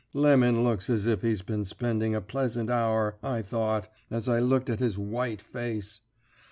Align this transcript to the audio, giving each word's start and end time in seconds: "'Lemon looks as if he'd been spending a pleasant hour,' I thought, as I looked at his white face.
"'Lemon 0.13 0.63
looks 0.63 0.89
as 0.89 1.05
if 1.05 1.21
he'd 1.21 1.45
been 1.45 1.63
spending 1.63 2.15
a 2.15 2.21
pleasant 2.21 2.71
hour,' 2.71 3.19
I 3.21 3.43
thought, 3.43 3.87
as 4.09 4.27
I 4.27 4.39
looked 4.39 4.67
at 4.67 4.79
his 4.79 4.97
white 4.97 5.43
face. 5.43 6.01